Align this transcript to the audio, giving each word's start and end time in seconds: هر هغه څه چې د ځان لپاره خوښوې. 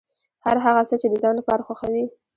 هر 0.45 0.57
هغه 0.65 0.81
څه 0.89 0.95
چې 1.01 1.07
د 1.09 1.15
ځان 1.23 1.33
لپاره 1.39 1.65
خوښوې. 1.67 2.03